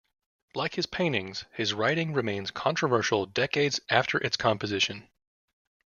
Like 0.55 0.73
his 0.73 0.87
paintings, 0.87 1.45
his 1.51 1.75
writing 1.75 2.11
remains 2.15 2.49
controversial 2.49 3.27
decades 3.27 3.79
after 3.87 4.17
its 4.17 4.35
composition. 4.35 5.07